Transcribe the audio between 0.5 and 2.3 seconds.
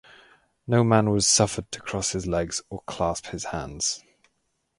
No man was suffered to cross his